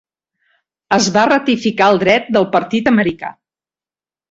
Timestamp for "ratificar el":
1.27-2.01